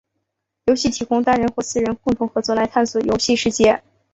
[0.65, 3.83] 游戏提供单人或四人共同合作来探索游戏世界。